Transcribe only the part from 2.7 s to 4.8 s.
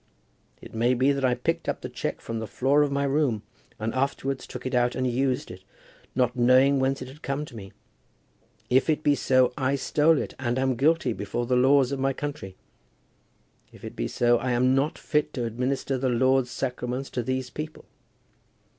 of my room, and afterwards took it